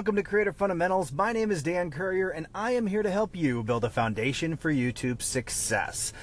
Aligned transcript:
welcome 0.00 0.16
to 0.16 0.22
Creator 0.22 0.54
Fundamentals. 0.54 1.12
My 1.12 1.30
name 1.30 1.50
is 1.50 1.62
Dan 1.62 1.90
Currier, 1.90 2.30
and 2.30 2.46
I 2.54 2.70
am 2.70 2.86
here 2.86 3.02
to 3.02 3.10
help 3.10 3.36
you 3.36 3.62
build 3.62 3.84
a 3.84 3.90
foundation 3.90 4.56
for 4.56 4.72
YouTube 4.72 5.20
success. 5.20 6.14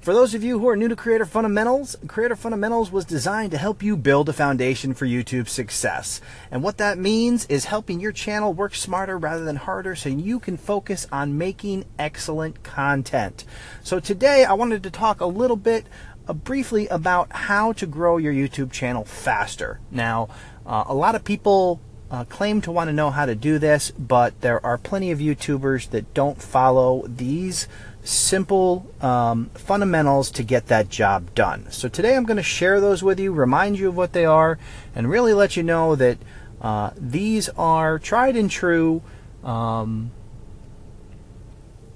For 0.00 0.14
those 0.14 0.32
of 0.32 0.42
you 0.42 0.58
who 0.58 0.66
are 0.66 0.76
new 0.76 0.88
to 0.88 0.96
Creator 0.96 1.26
Fundamentals, 1.26 1.94
Creator 2.06 2.36
Fundamentals 2.36 2.90
was 2.90 3.04
designed 3.04 3.50
to 3.50 3.58
help 3.58 3.82
you 3.82 3.98
build 3.98 4.30
a 4.30 4.32
foundation 4.32 4.94
for 4.94 5.04
YouTube 5.04 5.46
success. 5.46 6.22
And 6.50 6.62
what 6.62 6.78
that 6.78 6.96
means 6.96 7.44
is 7.50 7.66
helping 7.66 8.00
your 8.00 8.12
channel 8.12 8.54
work 8.54 8.74
smarter 8.74 9.18
rather 9.18 9.44
than 9.44 9.56
harder 9.56 9.94
so 9.94 10.08
you 10.08 10.40
can 10.40 10.56
focus 10.56 11.06
on 11.12 11.36
making 11.36 11.84
excellent 11.98 12.62
content. 12.62 13.44
So 13.82 14.00
today 14.00 14.46
I 14.46 14.54
wanted 14.54 14.82
to 14.84 14.90
talk 14.90 15.20
a 15.20 15.26
little 15.26 15.58
bit 15.58 15.84
uh, 16.26 16.32
briefly 16.32 16.88
about 16.88 17.30
how 17.30 17.74
to 17.74 17.86
grow 17.86 18.16
your 18.16 18.32
YouTube 18.32 18.72
channel 18.72 19.04
faster. 19.04 19.80
Now, 19.90 20.30
uh, 20.64 20.84
a 20.86 20.94
lot 20.94 21.14
of 21.14 21.24
people 21.24 21.82
uh, 22.10 22.24
claim 22.24 22.60
to 22.62 22.72
want 22.72 22.88
to 22.88 22.92
know 22.92 23.10
how 23.10 23.26
to 23.26 23.34
do 23.34 23.58
this, 23.58 23.90
but 23.92 24.40
there 24.40 24.64
are 24.64 24.78
plenty 24.78 25.10
of 25.10 25.18
YouTubers 25.18 25.90
that 25.90 26.14
don't 26.14 26.40
follow 26.40 27.04
these 27.06 27.68
simple 28.02 28.86
um, 29.02 29.50
fundamentals 29.54 30.30
to 30.30 30.42
get 30.42 30.68
that 30.68 30.88
job 30.88 31.34
done. 31.34 31.70
So 31.70 31.88
today 31.88 32.16
I'm 32.16 32.24
going 32.24 32.38
to 32.38 32.42
share 32.42 32.80
those 32.80 33.02
with 33.02 33.20
you, 33.20 33.32
remind 33.32 33.78
you 33.78 33.88
of 33.88 33.96
what 33.96 34.14
they 34.14 34.24
are, 34.24 34.58
and 34.94 35.10
really 35.10 35.34
let 35.34 35.56
you 35.56 35.62
know 35.62 35.94
that 35.96 36.18
uh, 36.60 36.90
these 36.96 37.48
are 37.50 37.98
tried 37.98 38.36
and 38.36 38.50
true 38.50 39.02
um, 39.44 40.10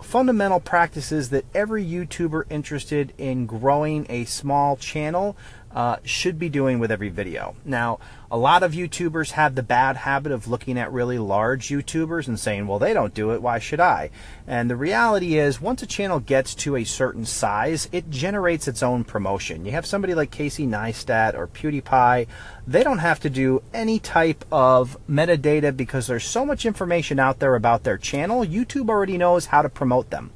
fundamental 0.02 0.60
practices 0.60 1.30
that 1.30 1.46
every 1.54 1.84
YouTuber 1.84 2.44
interested 2.50 3.14
in 3.16 3.46
growing 3.46 4.04
a 4.10 4.26
small 4.26 4.76
channel 4.76 5.36
uh, 5.74 5.96
should 6.04 6.38
be 6.38 6.48
doing 6.48 6.78
with 6.78 6.90
every 6.90 7.08
video. 7.08 7.56
Now, 7.64 7.98
a 8.30 8.36
lot 8.36 8.62
of 8.62 8.72
YouTubers 8.72 9.32
have 9.32 9.54
the 9.54 9.62
bad 9.62 9.96
habit 9.96 10.32
of 10.32 10.48
looking 10.48 10.78
at 10.78 10.92
really 10.92 11.18
large 11.18 11.68
YouTubers 11.68 12.28
and 12.28 12.40
saying, 12.40 12.66
well, 12.66 12.78
they 12.78 12.94
don't 12.94 13.14
do 13.14 13.32
it, 13.32 13.42
why 13.42 13.58
should 13.58 13.80
I? 13.80 14.10
And 14.46 14.70
the 14.70 14.76
reality 14.76 15.38
is, 15.38 15.60
once 15.60 15.82
a 15.82 15.86
channel 15.86 16.18
gets 16.18 16.54
to 16.56 16.76
a 16.76 16.84
certain 16.84 17.26
size, 17.26 17.88
it 17.92 18.10
generates 18.10 18.68
its 18.68 18.82
own 18.82 19.04
promotion. 19.04 19.64
You 19.64 19.72
have 19.72 19.86
somebody 19.86 20.14
like 20.14 20.30
Casey 20.30 20.66
Neistat 20.66 21.34
or 21.34 21.46
PewDiePie, 21.46 22.26
they 22.66 22.82
don't 22.82 22.98
have 22.98 23.20
to 23.20 23.30
do 23.30 23.62
any 23.74 23.98
type 23.98 24.44
of 24.50 24.96
metadata 25.08 25.76
because 25.76 26.06
there's 26.06 26.24
so 26.24 26.46
much 26.46 26.64
information 26.64 27.18
out 27.18 27.38
there 27.38 27.54
about 27.54 27.82
their 27.82 27.98
channel, 27.98 28.44
YouTube 28.44 28.88
already 28.88 29.18
knows 29.18 29.46
how 29.46 29.62
to 29.62 29.68
promote 29.68 30.10
them. 30.10 30.30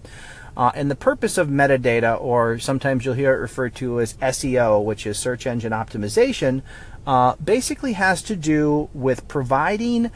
Uh, 0.56 0.72
and 0.74 0.90
the 0.90 0.96
purpose 0.96 1.36
of 1.36 1.48
metadata, 1.48 2.18
or 2.20 2.58
sometimes 2.58 3.04
you'll 3.04 3.14
hear 3.14 3.34
it 3.34 3.38
referred 3.38 3.74
to 3.74 4.00
as 4.00 4.14
SEO, 4.14 4.82
which 4.82 5.06
is 5.06 5.18
search 5.18 5.46
engine 5.46 5.72
optimization, 5.72 6.62
uh, 7.06 7.34
basically 7.44 7.92
has 7.92 8.22
to 8.22 8.34
do 8.34 8.88
with 8.94 9.28
providing 9.28 10.10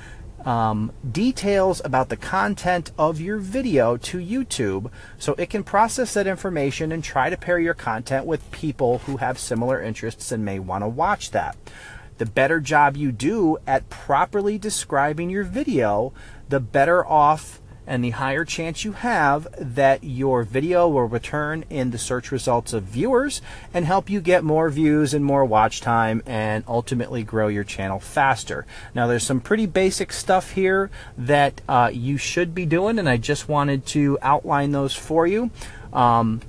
um, 0.45 0.93
details 1.09 1.83
about 1.85 2.09
the 2.09 2.17
content 2.17 2.91
of 2.99 3.21
your 3.21 3.39
video 3.39 3.97
to 3.99 4.19
YouTube 4.19 4.91
so 5.19 5.35
it 5.35 5.51
can 5.51 5.63
process 5.63 6.15
that 6.15 6.27
information 6.27 6.93
and 6.93 7.05
try 7.05 7.29
to 7.29 7.37
pair 7.37 7.59
your 7.59 7.75
content 7.75 8.25
with 8.25 8.51
people 8.51 8.99
who 9.01 9.19
have 9.19 9.39
similar 9.39 9.83
interests 9.83 10.33
and 10.33 10.45
may 10.45 10.59
want 10.59 10.83
to 10.83 10.89
watch 10.89 11.31
that. 11.33 11.57
The 12.19 12.27
better 12.27 12.61
job 12.61 12.97
you 12.97 13.13
do 13.13 13.59
at 13.67 13.89
properly 13.89 14.59
describing 14.59 15.31
your 15.31 15.45
video, 15.45 16.13
the 16.49 16.61
better 16.61 17.07
off 17.07 17.60
and 17.91 18.05
the 18.05 18.11
higher 18.11 18.45
chance 18.45 18.85
you 18.85 18.93
have 18.93 19.49
that 19.59 20.05
your 20.05 20.45
video 20.45 20.89
will 20.89 21.09
return 21.09 21.65
in 21.69 21.91
the 21.91 21.99
search 21.99 22.31
results 22.31 22.73
of 22.73 22.85
viewers 22.85 23.43
and 23.75 23.85
help 23.85 24.09
you 24.09 24.21
get 24.21 24.45
more 24.45 24.71
views 24.71 25.13
and 25.13 25.25
more 25.25 25.45
watch 25.45 25.81
time 25.81 26.23
and 26.25 26.63
ultimately 26.69 27.25
grow 27.25 27.49
your 27.49 27.65
channel 27.65 27.99
faster. 27.99 28.65
Now, 28.95 29.09
there's 29.09 29.27
some 29.27 29.41
pretty 29.41 29.67
basic 29.67 30.13
stuff 30.13 30.53
here 30.53 30.89
that 31.19 31.61
uh, 31.69 31.91
you 31.93 32.17
should 32.17 32.55
be 32.55 32.65
doing, 32.65 32.97
and 32.97 33.09
I 33.09 33.17
just 33.17 33.49
wanted 33.49 33.85
to 33.87 34.17
outline 34.23 34.71
those 34.71 34.95
for 34.95 35.27
you. 35.27 35.51
Um, 35.93 36.43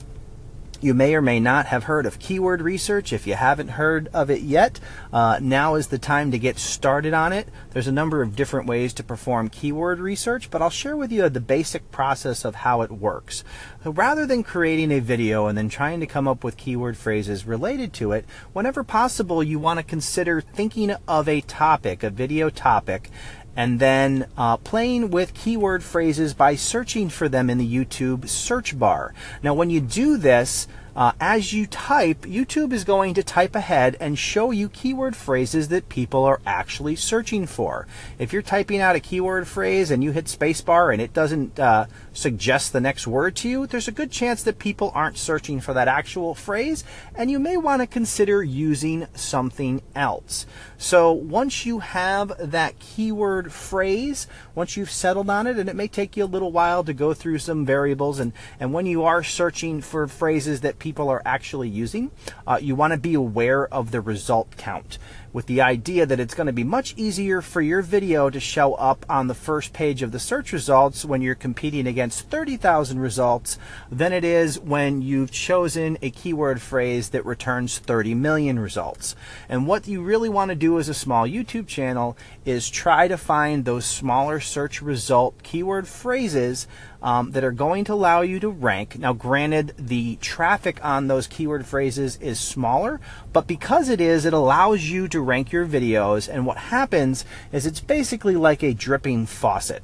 you 0.81 0.93
may 0.93 1.13
or 1.13 1.21
may 1.21 1.39
not 1.39 1.67
have 1.67 1.83
heard 1.83 2.05
of 2.05 2.19
keyword 2.19 2.61
research. 2.61 3.13
If 3.13 3.27
you 3.27 3.35
haven't 3.35 3.69
heard 3.69 4.09
of 4.13 4.29
it 4.29 4.41
yet, 4.41 4.79
uh, 5.13 5.39
now 5.41 5.75
is 5.75 5.87
the 5.87 5.99
time 5.99 6.31
to 6.31 6.39
get 6.39 6.57
started 6.57 7.13
on 7.13 7.33
it. 7.33 7.47
There's 7.69 7.87
a 7.87 7.91
number 7.91 8.21
of 8.21 8.35
different 8.35 8.67
ways 8.67 8.93
to 8.93 9.03
perform 9.03 9.49
keyword 9.49 9.99
research, 9.99 10.49
but 10.49 10.61
I'll 10.61 10.69
share 10.69 10.97
with 10.97 11.11
you 11.11 11.29
the 11.29 11.39
basic 11.39 11.91
process 11.91 12.43
of 12.43 12.55
how 12.55 12.81
it 12.81 12.91
works. 12.91 13.43
So 13.83 13.91
rather 13.91 14.25
than 14.25 14.43
creating 14.43 14.91
a 14.91 14.99
video 14.99 15.47
and 15.47 15.57
then 15.57 15.69
trying 15.69 15.99
to 15.99 16.07
come 16.07 16.27
up 16.27 16.43
with 16.43 16.57
keyword 16.57 16.97
phrases 16.97 17.45
related 17.45 17.93
to 17.93 18.11
it, 18.11 18.25
whenever 18.53 18.83
possible, 18.83 19.43
you 19.43 19.59
want 19.59 19.79
to 19.79 19.83
consider 19.83 20.41
thinking 20.41 20.91
of 21.07 21.29
a 21.29 21.41
topic, 21.41 22.03
a 22.03 22.09
video 22.09 22.49
topic, 22.49 23.09
and 23.55 23.79
then 23.79 24.27
uh, 24.37 24.57
playing 24.57 25.11
with 25.11 25.33
keyword 25.33 25.83
phrases 25.83 26.33
by 26.33 26.55
searching 26.55 27.09
for 27.09 27.27
them 27.27 27.49
in 27.49 27.57
the 27.57 27.75
YouTube 27.75 28.29
search 28.29 28.77
bar. 28.77 29.13
Now, 29.43 29.53
when 29.53 29.69
you 29.69 29.81
do 29.81 30.17
this, 30.17 30.67
uh, 30.95 31.13
as 31.19 31.53
you 31.53 31.65
type, 31.67 32.21
YouTube 32.21 32.73
is 32.73 32.83
going 32.83 33.13
to 33.13 33.23
type 33.23 33.55
ahead 33.55 33.95
and 33.99 34.19
show 34.19 34.51
you 34.51 34.69
keyword 34.69 35.15
phrases 35.15 35.69
that 35.69 35.89
people 35.89 36.23
are 36.25 36.41
actually 36.45 36.95
searching 36.95 37.45
for. 37.45 37.87
If 38.19 38.33
you're 38.33 38.41
typing 38.41 38.81
out 38.81 38.95
a 38.95 38.99
keyword 38.99 39.47
phrase 39.47 39.91
and 39.91 40.03
you 40.03 40.11
hit 40.11 40.25
spacebar 40.25 40.91
and 40.91 41.01
it 41.01 41.13
doesn't 41.13 41.59
uh, 41.59 41.85
suggest 42.13 42.73
the 42.73 42.81
next 42.81 43.07
word 43.07 43.35
to 43.37 43.49
you, 43.49 43.67
there's 43.67 43.87
a 43.87 43.93
good 43.93 44.11
chance 44.11 44.43
that 44.43 44.59
people 44.59 44.91
aren't 44.93 45.17
searching 45.17 45.61
for 45.61 45.73
that 45.73 45.87
actual 45.87 46.35
phrase, 46.35 46.83
and 47.15 47.31
you 47.31 47.39
may 47.39 47.57
want 47.57 47.81
to 47.81 47.87
consider 47.87 48.43
using 48.43 49.07
something 49.13 49.81
else. 49.95 50.45
So 50.77 51.11
once 51.11 51.65
you 51.65 51.79
have 51.79 52.33
that 52.39 52.79
keyword 52.79 53.53
phrase, 53.53 54.27
once 54.55 54.75
you've 54.75 54.91
settled 54.91 55.29
on 55.29 55.47
it, 55.47 55.57
and 55.57 55.69
it 55.69 55.75
may 55.75 55.87
take 55.87 56.17
you 56.17 56.23
a 56.23 56.25
little 56.25 56.51
while 56.51 56.83
to 56.83 56.93
go 56.93 57.13
through 57.13 57.39
some 57.39 57.65
variables, 57.65 58.19
and, 58.19 58.33
and 58.59 58.73
when 58.73 58.85
you 58.85 59.03
are 59.03 59.23
searching 59.23 59.81
for 59.81 60.07
phrases 60.07 60.61
that 60.61 60.79
people 60.81 61.09
are 61.09 61.21
actually 61.25 61.69
using, 61.69 62.09
uh, 62.47 62.57
you 62.59 62.73
want 62.73 62.91
to 62.91 62.99
be 62.99 63.13
aware 63.13 63.71
of 63.71 63.91
the 63.91 64.01
result 64.01 64.57
count 64.57 64.97
with 65.31 65.45
the 65.45 65.61
idea 65.61 66.05
that 66.05 66.19
it's 66.19 66.33
going 66.33 66.47
to 66.47 66.53
be 66.53 66.63
much 66.63 66.93
easier 66.97 67.41
for 67.41 67.61
your 67.61 67.81
video 67.81 68.29
to 68.29 68.39
show 68.39 68.73
up 68.73 69.05
on 69.07 69.27
the 69.27 69.33
first 69.33 69.73
page 69.73 70.01
of 70.01 70.11
the 70.11 70.19
search 70.19 70.51
results 70.51 71.05
when 71.05 71.21
you're 71.21 71.35
competing 71.35 71.87
against 71.87 72.27
30,000 72.29 72.99
results 72.99 73.57
than 73.91 74.11
it 74.11 74.23
is 74.23 74.59
when 74.59 75.01
you've 75.01 75.31
chosen 75.31 75.97
a 76.01 76.09
keyword 76.09 76.61
phrase 76.61 77.09
that 77.09 77.25
returns 77.25 77.79
30 77.79 78.15
million 78.15 78.59
results. 78.59 79.15
And 79.47 79.67
what 79.67 79.87
you 79.87 80.01
really 80.01 80.29
want 80.29 80.49
to 80.49 80.55
do 80.55 80.79
as 80.79 80.89
a 80.89 80.93
small 80.93 81.27
YouTube 81.27 81.67
channel 81.67 82.17
is 82.43 82.69
try 82.69 83.07
to 83.07 83.17
find 83.17 83.63
those 83.63 83.85
smaller 83.85 84.39
search 84.39 84.81
result 84.81 85.43
keyword 85.43 85.87
phrases 85.87 86.67
um, 87.01 87.31
that 87.31 87.43
are 87.43 87.51
going 87.51 87.83
to 87.85 87.93
allow 87.93 88.21
you 88.21 88.39
to 88.39 88.49
rank. 88.49 88.97
Now, 88.99 89.13
granted, 89.13 89.73
the 89.77 90.17
traffic 90.17 90.70
on 90.83 91.07
those 91.07 91.27
keyword 91.27 91.65
phrases 91.65 92.17
is 92.17 92.39
smaller, 92.39 92.99
but 93.33 93.47
because 93.47 93.89
it 93.89 93.99
is, 93.99 94.25
it 94.25 94.33
allows 94.33 94.83
you 94.83 95.07
to 95.09 95.19
rank 95.19 95.51
your 95.51 95.65
videos. 95.65 96.31
And 96.31 96.45
what 96.45 96.57
happens 96.57 97.25
is 97.51 97.65
it's 97.65 97.79
basically 97.79 98.35
like 98.35 98.63
a 98.63 98.73
dripping 98.73 99.25
faucet. 99.25 99.83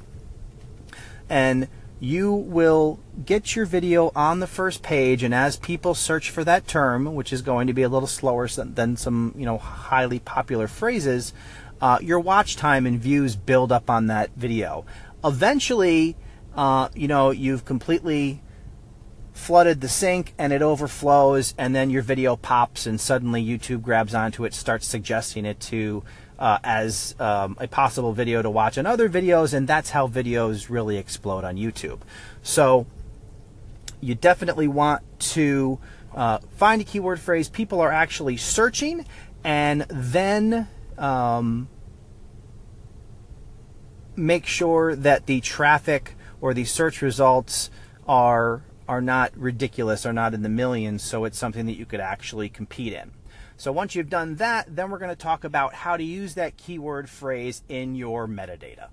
And 1.28 1.68
you 2.00 2.32
will 2.32 3.00
get 3.26 3.56
your 3.56 3.66
video 3.66 4.12
on 4.14 4.38
the 4.38 4.46
first 4.46 4.82
page 4.82 5.24
and 5.24 5.34
as 5.34 5.56
people 5.56 5.94
search 5.94 6.30
for 6.30 6.44
that 6.44 6.68
term 6.68 7.16
which 7.16 7.32
is 7.32 7.42
going 7.42 7.66
to 7.66 7.72
be 7.72 7.82
a 7.82 7.88
little 7.88 8.06
slower 8.06 8.46
than 8.46 8.96
some 8.96 9.34
you 9.36 9.44
know 9.44 9.58
highly 9.58 10.20
popular 10.20 10.68
phrases 10.68 11.32
uh, 11.80 11.98
your 12.00 12.20
watch 12.20 12.54
time 12.54 12.86
and 12.86 13.00
views 13.00 13.34
build 13.34 13.72
up 13.72 13.90
on 13.90 14.06
that 14.06 14.30
video 14.36 14.86
eventually 15.24 16.14
uh, 16.58 16.88
you 16.92 17.06
know, 17.06 17.30
you've 17.30 17.64
completely 17.64 18.42
flooded 19.38 19.80
the 19.80 19.88
sink 19.88 20.34
and 20.36 20.52
it 20.52 20.60
overflows, 20.60 21.54
and 21.56 21.74
then 21.74 21.88
your 21.90 22.02
video 22.02 22.36
pops, 22.36 22.86
and 22.86 23.00
suddenly 23.00 23.42
YouTube 23.44 23.80
grabs 23.80 24.14
onto 24.14 24.44
it, 24.44 24.52
starts 24.52 24.86
suggesting 24.86 25.46
it 25.46 25.60
to 25.60 26.02
uh, 26.38 26.58
as 26.62 27.14
um, 27.18 27.56
a 27.58 27.66
possible 27.66 28.12
video 28.12 28.42
to 28.42 28.50
watch 28.50 28.76
on 28.76 28.84
other 28.84 29.08
videos, 29.08 29.54
and 29.54 29.66
that's 29.66 29.90
how 29.90 30.06
videos 30.06 30.68
really 30.68 30.98
explode 30.98 31.44
on 31.44 31.56
YouTube. 31.56 32.00
So 32.42 32.86
you 34.00 34.14
definitely 34.14 34.68
want 34.68 35.02
to 35.20 35.78
uh, 36.14 36.38
find 36.56 36.82
a 36.82 36.84
keyword 36.84 37.20
phrase 37.20 37.48
people 37.48 37.80
are 37.80 37.92
actually 37.92 38.36
searching, 38.36 39.06
and 39.44 39.82
then 39.88 40.68
um, 40.98 41.68
make 44.16 44.46
sure 44.46 44.94
that 44.96 45.26
the 45.26 45.40
traffic 45.40 46.14
or 46.40 46.54
the 46.54 46.64
search 46.64 47.02
results 47.02 47.70
are 48.06 48.62
are 48.88 49.02
not 49.02 49.36
ridiculous, 49.36 50.06
are 50.06 50.12
not 50.12 50.34
in 50.34 50.42
the 50.42 50.48
millions, 50.48 51.02
so 51.02 51.24
it's 51.24 51.38
something 51.38 51.66
that 51.66 51.76
you 51.76 51.84
could 51.84 52.00
actually 52.00 52.48
compete 52.48 52.94
in. 52.94 53.12
So 53.56 53.70
once 53.70 53.94
you've 53.94 54.08
done 54.08 54.36
that, 54.36 54.74
then 54.74 54.90
we're 54.90 54.98
going 54.98 55.10
to 55.10 55.16
talk 55.16 55.44
about 55.44 55.74
how 55.74 55.96
to 55.96 56.02
use 56.02 56.34
that 56.34 56.56
keyword 56.56 57.10
phrase 57.10 57.62
in 57.68 57.94
your 57.94 58.26
metadata. 58.26 58.88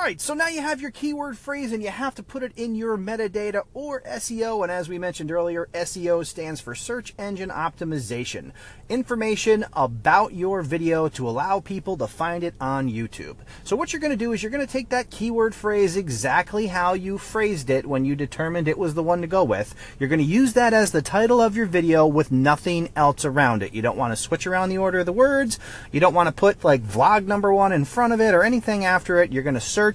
All 0.00 0.06
right, 0.06 0.18
so 0.18 0.32
now 0.32 0.48
you 0.48 0.62
have 0.62 0.80
your 0.80 0.90
keyword 0.90 1.36
phrase 1.36 1.72
and 1.72 1.82
you 1.82 1.90
have 1.90 2.14
to 2.14 2.22
put 2.22 2.42
it 2.42 2.52
in 2.56 2.74
your 2.74 2.96
metadata 2.96 3.64
or 3.74 4.00
SEO. 4.00 4.62
And 4.62 4.72
as 4.72 4.88
we 4.88 4.98
mentioned 4.98 5.30
earlier, 5.30 5.68
SEO 5.74 6.24
stands 6.24 6.58
for 6.58 6.74
search 6.74 7.12
engine 7.18 7.50
optimization. 7.50 8.52
Information 8.88 9.66
about 9.74 10.32
your 10.32 10.62
video 10.62 11.10
to 11.10 11.28
allow 11.28 11.60
people 11.60 11.98
to 11.98 12.06
find 12.06 12.42
it 12.42 12.54
on 12.58 12.88
YouTube. 12.88 13.36
So 13.62 13.76
what 13.76 13.92
you're 13.92 14.00
going 14.00 14.10
to 14.10 14.16
do 14.16 14.32
is 14.32 14.42
you're 14.42 14.50
going 14.50 14.66
to 14.66 14.72
take 14.72 14.88
that 14.88 15.10
keyword 15.10 15.54
phrase 15.54 15.98
exactly 15.98 16.68
how 16.68 16.94
you 16.94 17.18
phrased 17.18 17.68
it 17.68 17.84
when 17.84 18.06
you 18.06 18.16
determined 18.16 18.68
it 18.68 18.78
was 18.78 18.94
the 18.94 19.02
one 19.02 19.20
to 19.20 19.26
go 19.26 19.44
with. 19.44 19.74
You're 19.98 20.08
going 20.08 20.18
to 20.18 20.24
use 20.24 20.54
that 20.54 20.72
as 20.72 20.92
the 20.92 21.02
title 21.02 21.42
of 21.42 21.56
your 21.56 21.66
video 21.66 22.06
with 22.06 22.32
nothing 22.32 22.88
else 22.96 23.26
around 23.26 23.62
it. 23.62 23.74
You 23.74 23.82
don't 23.82 23.98
want 23.98 24.12
to 24.12 24.16
switch 24.16 24.46
around 24.46 24.70
the 24.70 24.78
order 24.78 25.00
of 25.00 25.06
the 25.06 25.12
words. 25.12 25.58
You 25.92 26.00
don't 26.00 26.14
want 26.14 26.28
to 26.28 26.32
put 26.32 26.64
like 26.64 26.82
vlog 26.82 27.26
number 27.26 27.52
one 27.52 27.72
in 27.72 27.84
front 27.84 28.14
of 28.14 28.20
it 28.22 28.32
or 28.32 28.42
anything 28.42 28.86
after 28.86 29.20
it. 29.20 29.30
You're 29.30 29.42
going 29.42 29.52
to 29.52 29.60
search 29.60 29.89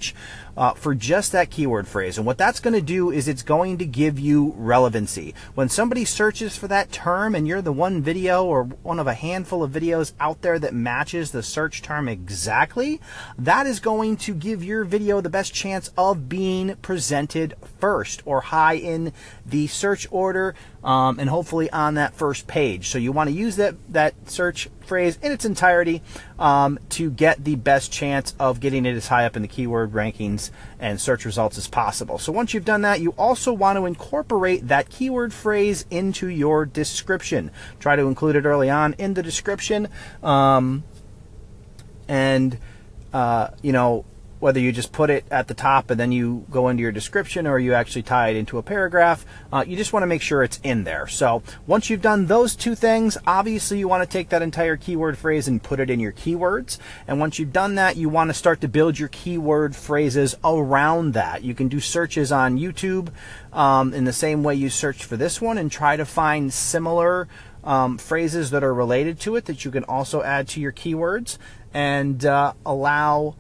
uh, 0.58 0.74
for 0.74 0.96
just 0.96 1.32
that 1.32 1.50
keyword 1.50 1.88
phrase. 1.88 2.18
And 2.18 2.26
what 2.26 2.38
that's 2.38 2.60
going 2.60 2.74
to 2.74 2.82
do 2.82 3.12
is 3.12 3.28
it's 3.28 3.44
going 3.44 3.78
to 3.78 3.86
give 3.86 4.18
you 4.18 4.54
relevancy. 4.58 5.34
When 5.54 5.70
somebody 5.70 6.06
searches 6.06 6.56
for 6.56 6.68
that 6.68 6.92
term 6.92 7.36
and 7.36 7.48
you're 7.48 7.62
the 7.62 7.72
one 7.72 8.02
video 8.02 8.46
or 8.46 8.64
one 8.64 9.00
of 9.00 9.08
a 9.08 9.14
handful 9.14 9.64
of 9.64 9.72
videos 9.72 10.14
out 10.20 10.42
there 10.42 10.60
that 10.60 10.74
matches 10.74 11.32
the 11.32 11.44
search 11.44 11.82
term 11.82 12.08
exactly, 12.08 13.02
that 13.38 13.68
is 13.68 13.80
going 13.80 14.18
to 14.18 14.34
give 14.34 14.64
your 14.64 14.84
video 14.84 15.22
the 15.22 15.30
best 15.30 15.54
chance 15.54 15.92
of 15.98 16.30
being 16.30 16.76
presented 16.78 17.56
first 17.80 18.22
or 18.26 18.42
high 18.42 18.76
in 18.76 19.12
the 19.46 19.68
search 19.68 20.08
order 20.12 20.56
um, 20.84 21.20
and 21.20 21.30
hopefully 21.30 21.70
on 21.72 21.96
that 21.96 22.14
first 22.14 22.48
page. 22.48 22.90
So 22.90 22.98
you 22.98 23.12
want 23.12 23.30
to 23.30 23.36
use 23.36 23.56
that, 23.58 23.76
that 23.92 24.14
search 24.30 24.70
phrase 24.86 25.18
in 25.22 25.32
its 25.32 25.46
entirety 25.46 26.02
um, 26.40 26.80
to 26.90 27.10
get 27.10 27.44
the 27.44 27.56
best 27.56 27.92
chance 27.92 28.34
of 28.40 28.60
getting 28.60 28.86
it 28.86 28.96
as 28.96 29.08
high 29.08 29.26
up 29.26 29.36
in 29.36 29.42
the 29.42 29.48
keyword 29.48 29.92
rankings 29.92 30.52
and 30.80 31.00
search 31.00 31.26
results 31.26 31.58
as 31.58 31.68
possible. 31.68 32.18
So 32.18 32.32
once 32.32 32.54
you've 32.54 32.66
done 32.66 32.82
that, 32.82 33.02
you 33.02 33.12
also 33.12 33.52
want 33.54 33.78
to 33.78 33.86
incorporate 33.86 34.68
that 34.68 34.90
keyword 34.90 35.34
phrase 35.34 35.86
into 35.90 36.28
your 36.28 36.66
description. 36.66 37.52
Try 37.80 37.96
to 37.96 38.04
include 38.04 38.36
it 38.36 38.46
early 38.46 38.70
on 38.70 38.94
in 38.94 39.14
the 39.14 39.24
description. 39.24 39.88
Um, 40.24 40.84
and, 42.08 42.58
uh, 43.14 43.50
you 43.62 43.72
know, 43.72 44.06
whether 44.40 44.60
you 44.60 44.72
just 44.72 44.92
put 44.92 45.10
it 45.10 45.26
at 45.32 45.48
the 45.48 45.54
top 45.54 45.90
and 45.90 46.00
then 46.00 46.12
you 46.12 46.46
go 46.50 46.68
into 46.68 46.82
your 46.82 46.92
description 46.92 47.48
or 47.48 47.58
you 47.58 47.74
actually 47.74 48.04
tie 48.04 48.30
it 48.30 48.36
into 48.36 48.58
a 48.58 48.64
paragraph, 48.64 49.26
uh, 49.52 49.64
you 49.66 49.78
just 49.78 49.94
want 49.94 50.04
to 50.04 50.08
make 50.08 50.22
sure 50.22 50.44
it's 50.44 50.60
in 50.64 50.84
there. 50.84 51.08
So 51.08 51.42
once 51.66 51.90
you've 51.90 52.02
done 52.02 52.26
those 52.26 52.56
two 52.56 52.76
things, 52.76 53.18
obviously 53.26 53.80
you 53.80 53.88
want 53.88 54.04
to 54.04 54.10
take 54.10 54.30
that 54.30 54.42
entire 54.42 54.78
keyword 54.78 55.18
phrase 55.18 55.48
and 55.48 55.64
put 55.64 55.80
it 55.80 55.90
in 55.90 56.00
your 56.00 56.12
keywords. 56.12 56.78
And 57.08 57.20
once 57.20 57.40
you've 57.40 57.54
done 57.54 57.76
that, 57.76 57.96
you 57.96 58.10
want 58.10 58.30
to 58.30 58.34
start 58.34 58.62
to 58.62 58.68
build 58.68 59.00
your 59.00 59.10
keyword 59.10 59.76
phrases 59.76 60.36
around 60.44 61.14
that. 61.14 61.44
You 61.44 61.56
can 61.56 61.68
do 61.68 61.80
searches 61.80 62.32
on 62.32 62.58
YouTube 62.58 63.10
um, 63.54 63.94
in 63.94 64.04
the 64.04 64.14
same 64.14 64.44
way 64.44 64.56
you 64.56 64.70
search 64.70 65.04
for 65.06 65.18
this 65.18 65.42
one 65.42 65.58
and 65.58 65.72
try 65.72 65.96
to 65.96 66.06
find 66.06 66.52
similar 66.54 67.28
um, 67.64 67.98
phrases 67.98 68.52
that 68.52 68.64
are 68.64 68.74
related 68.74 69.20
to 69.22 69.36
it 69.36 69.46
that 69.46 69.66
you 69.66 69.72
can 69.72 69.84
also 69.86 70.22
add 70.22 70.48
to 70.50 70.62
your 70.62 70.72
keywords 70.72 71.38
and 71.74 72.26
uh, 72.26 72.54
allow 72.66 73.36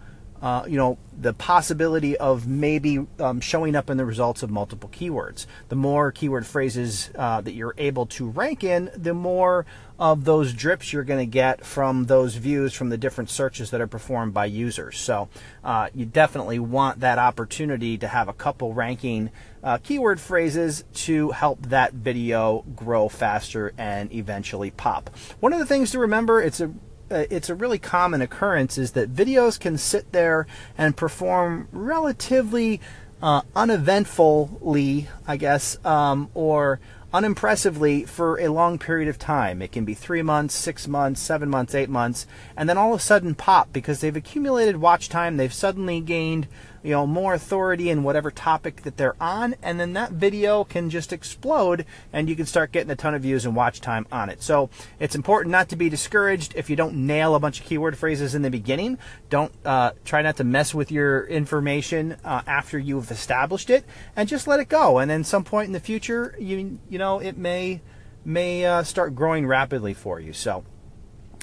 uh, 0.45 0.63
you 0.67 0.77
know, 0.77 0.95
the 1.19 1.33
possibility 1.33 2.15
of 2.17 2.45
maybe 2.45 2.99
um, 3.17 3.41
showing 3.41 3.75
up 3.75 3.89
in 3.89 3.97
the 3.97 4.05
results 4.05 4.43
of 4.43 4.51
multiple 4.51 4.87
keywords. 4.89 5.47
The 5.69 5.75
more 5.75 6.11
keyword 6.11 6.45
phrases 6.45 7.09
uh, 7.15 7.41
that 7.41 7.53
you're 7.53 7.73
able 7.79 8.05
to 8.05 8.29
rank 8.29 8.63
in, 8.63 8.91
the 8.95 9.15
more 9.15 9.65
of 9.97 10.23
those 10.25 10.53
drips 10.53 10.93
you're 10.93 11.03
going 11.03 11.19
to 11.19 11.25
get 11.25 11.65
from 11.65 12.05
those 12.05 12.35
views 12.35 12.73
from 12.73 12.89
the 12.89 12.97
different 12.97 13.31
searches 13.31 13.71
that 13.71 13.81
are 13.81 13.87
performed 13.87 14.35
by 14.35 14.45
users. 14.45 14.99
So 14.99 15.29
uh, 15.63 15.89
you 15.95 16.05
definitely 16.05 16.59
want 16.59 16.99
that 16.99 17.17
opportunity 17.17 17.97
to 17.97 18.07
have 18.07 18.27
a 18.27 18.33
couple 18.33 18.71
ranking 18.71 19.31
uh, 19.63 19.79
keyword 19.79 20.19
phrases 20.19 20.83
to 20.93 21.31
help 21.31 21.59
that 21.63 21.91
video 21.93 22.63
grow 22.75 23.09
faster 23.09 23.73
and 23.79 24.13
eventually 24.13 24.69
pop. 24.69 25.09
One 25.39 25.53
of 25.53 25.59
the 25.59 25.65
things 25.65 25.89
to 25.91 25.99
remember, 25.99 26.39
it's 26.39 26.61
a 26.61 26.71
uh, 27.11 27.25
it's 27.29 27.49
a 27.49 27.55
really 27.55 27.79
common 27.79 28.21
occurrence 28.21 28.77
is 28.77 28.91
that 28.91 29.13
videos 29.13 29.59
can 29.59 29.77
sit 29.77 30.11
there 30.11 30.47
and 30.77 30.97
perform 30.97 31.67
relatively 31.71 32.81
uh, 33.21 33.41
uneventfully, 33.55 35.07
I 35.27 35.37
guess, 35.37 35.77
um, 35.85 36.29
or 36.33 36.79
unimpressively 37.13 38.05
for 38.05 38.39
a 38.39 38.49
long 38.49 38.77
period 38.77 39.07
of 39.07 39.17
time. 39.17 39.61
It 39.61 39.71
can 39.71 39.85
be 39.85 39.93
three 39.93 40.21
months, 40.21 40.53
six 40.53 40.87
months, 40.87 41.21
seven 41.21 41.49
months, 41.49 41.73
eight 41.73 41.89
months, 41.89 42.27
and 42.57 42.67
then 42.67 42.77
all 42.77 42.93
of 42.93 42.99
a 42.99 43.03
sudden 43.03 43.35
pop 43.35 43.71
because 43.71 44.01
they've 44.01 44.15
accumulated 44.15 44.77
watch 44.77 45.07
time. 45.07 45.37
They've 45.37 45.53
suddenly 45.53 46.01
gained 46.01 46.47
you 46.85 46.91
know 46.91 47.07
more 47.07 47.33
authority 47.33 47.89
in 47.89 48.03
whatever 48.03 48.29
topic 48.29 48.83
that 48.83 48.95
they're 48.95 49.15
on 49.19 49.55
and 49.63 49.79
then 49.79 49.93
that 49.93 50.11
video 50.11 50.63
can 50.63 50.89
just 50.91 51.11
explode 51.11 51.85
and 52.13 52.29
you 52.29 52.35
can 52.35 52.45
start 52.45 52.71
getting 52.71 52.91
a 52.91 52.95
ton 52.95 53.15
of 53.15 53.23
views 53.23 53.43
and 53.45 53.55
watch 53.55 53.81
time 53.81 54.05
on 54.11 54.29
it. 54.29 54.43
So 54.43 54.69
it's 54.99 55.15
important 55.15 55.51
not 55.51 55.69
to 55.69 55.75
be 55.75 55.89
discouraged. 55.89 56.53
If 56.55 56.69
you 56.69 56.75
don't 56.75 57.07
nail 57.07 57.33
a 57.33 57.39
bunch 57.39 57.59
of 57.59 57.65
keyword 57.65 57.97
phrases 57.97 58.35
in 58.35 58.43
the 58.43 58.51
beginning 58.51 58.99
don't 59.29 59.51
uh, 59.65 59.91
try 60.05 60.21
not 60.21 60.37
to 60.37 60.43
mess 60.43 60.75
with 60.75 60.91
your 60.91 61.25
information 61.25 62.17
uh, 62.23 62.43
after 62.45 62.77
you've 62.77 63.09
established 63.09 63.71
it 63.71 63.83
and 64.15 64.29
just 64.29 64.47
let 64.47 64.59
it 64.59 64.69
go. 64.69 64.99
And 64.99 65.09
then 65.09 65.23
some 65.23 65.43
point 65.43 65.67
in 65.67 65.73
the 65.73 65.79
future 65.79 66.35
you 66.39 66.79
you 66.87 66.99
know 66.99 67.19
it 67.19 67.35
may 67.35 67.81
may 68.23 68.65
uh, 68.65 68.83
start 68.83 69.15
growing 69.15 69.47
rapidly 69.47 69.95
for 69.95 70.19
you. 70.19 70.33
So 70.33 70.63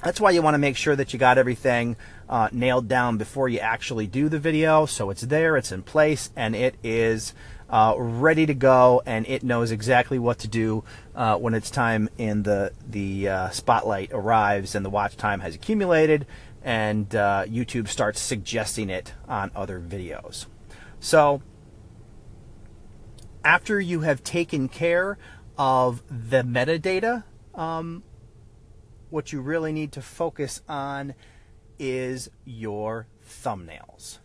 that's 0.02 0.20
why 0.20 0.30
you 0.30 0.42
want 0.42 0.54
to 0.54 0.58
make 0.58 0.76
sure 0.76 0.96
that 0.96 1.12
you 1.12 1.18
got 1.18 1.38
everything 1.38 1.96
uh, 2.28 2.48
nailed 2.52 2.88
down 2.88 3.18
before 3.18 3.48
you 3.48 3.58
actually 3.58 4.06
do 4.06 4.28
the 4.28 4.38
video. 4.38 4.86
So 4.86 5.10
it's 5.10 5.22
there, 5.22 5.56
it's 5.56 5.72
in 5.72 5.82
place, 5.82 6.30
and 6.34 6.56
it 6.56 6.74
is 6.82 7.34
uh, 7.70 7.94
ready 7.96 8.44
to 8.46 8.54
go, 8.54 9.02
and 9.06 9.26
it 9.26 9.42
knows 9.42 9.70
exactly 9.70 10.18
what 10.18 10.38
to 10.40 10.48
do 10.48 10.84
uh, 11.14 11.36
when 11.36 11.54
it's 11.54 11.70
time 11.70 12.08
and 12.18 12.44
the 12.44 12.72
the 12.88 13.28
uh, 13.28 13.50
spotlight 13.50 14.10
arrives 14.12 14.74
and 14.74 14.84
the 14.84 14.90
watch 14.90 15.16
time 15.16 15.40
has 15.40 15.54
accumulated, 15.54 16.26
and 16.62 17.14
uh, 17.14 17.44
YouTube 17.46 17.88
starts 17.88 18.20
suggesting 18.20 18.90
it 18.90 19.14
on 19.28 19.50
other 19.54 19.80
videos. 19.80 20.46
So 21.00 21.42
after 23.44 23.80
you 23.80 24.00
have 24.00 24.22
taken 24.22 24.68
care 24.68 25.18
of 25.58 26.02
the 26.08 26.42
metadata. 26.42 27.24
Um, 27.54 28.02
what 29.12 29.30
you 29.30 29.42
really 29.42 29.72
need 29.72 29.92
to 29.92 30.00
focus 30.00 30.62
on 30.68 31.14
is 31.78 32.30
your 32.46 33.06
thumbnails. 33.22 34.18